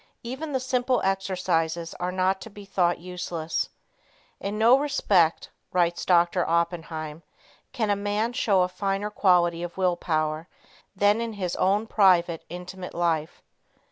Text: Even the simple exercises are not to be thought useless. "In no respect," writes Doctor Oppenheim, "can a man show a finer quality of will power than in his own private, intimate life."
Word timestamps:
Even 0.23 0.51
the 0.51 0.59
simple 0.59 0.99
exercises 1.03 1.93
are 1.99 2.11
not 2.11 2.41
to 2.41 2.49
be 2.49 2.65
thought 2.65 2.97
useless. 2.97 3.69
"In 4.39 4.57
no 4.57 4.75
respect," 4.79 5.51
writes 5.71 6.05
Doctor 6.07 6.43
Oppenheim, 6.49 7.21
"can 7.71 7.91
a 7.91 7.95
man 7.95 8.33
show 8.33 8.63
a 8.63 8.67
finer 8.67 9.11
quality 9.11 9.61
of 9.61 9.77
will 9.77 9.95
power 9.95 10.47
than 10.95 11.21
in 11.21 11.33
his 11.33 11.55
own 11.55 11.85
private, 11.85 12.43
intimate 12.49 12.95
life." 12.95 13.43